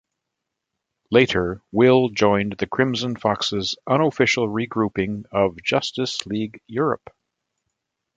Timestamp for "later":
1.11-1.61